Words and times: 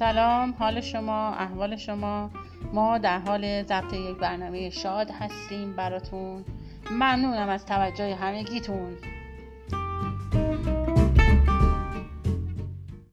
سلام 0.00 0.54
حال 0.58 0.80
شما 0.80 1.28
احوال 1.28 1.76
شما؟ 1.76 2.30
ما 2.72 2.98
در 2.98 3.18
حال 3.18 3.62
ضبط 3.62 3.92
یک 3.92 4.16
برنامه 4.16 4.70
شاد 4.70 5.10
هستیم 5.10 5.72
براتون. 5.76 6.44
ممنونم 6.90 7.48
از 7.48 7.66
توجه 7.66 8.14
همگیتون. 8.14 8.96